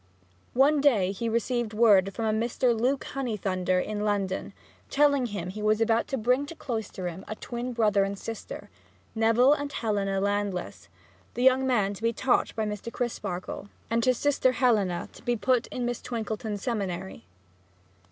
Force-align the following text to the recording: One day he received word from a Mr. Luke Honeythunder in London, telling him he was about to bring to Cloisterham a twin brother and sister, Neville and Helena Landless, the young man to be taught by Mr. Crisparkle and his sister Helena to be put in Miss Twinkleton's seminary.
One 0.55 0.81
day 0.81 1.11
he 1.11 1.29
received 1.29 1.75
word 1.75 2.15
from 2.15 2.25
a 2.25 2.33
Mr. 2.45 2.75
Luke 2.75 3.05
Honeythunder 3.13 3.79
in 3.85 4.03
London, 4.03 4.51
telling 4.89 5.27
him 5.27 5.49
he 5.49 5.61
was 5.61 5.79
about 5.79 6.07
to 6.07 6.17
bring 6.17 6.47
to 6.47 6.55
Cloisterham 6.55 7.23
a 7.27 7.35
twin 7.35 7.71
brother 7.71 8.03
and 8.03 8.17
sister, 8.17 8.71
Neville 9.13 9.53
and 9.53 9.71
Helena 9.71 10.19
Landless, 10.19 10.89
the 11.35 11.43
young 11.43 11.67
man 11.67 11.93
to 11.93 12.01
be 12.01 12.13
taught 12.13 12.55
by 12.55 12.65
Mr. 12.65 12.91
Crisparkle 12.91 13.69
and 13.91 14.03
his 14.03 14.17
sister 14.17 14.53
Helena 14.53 15.07
to 15.13 15.21
be 15.21 15.35
put 15.35 15.67
in 15.67 15.85
Miss 15.85 16.01
Twinkleton's 16.01 16.63
seminary. 16.63 17.25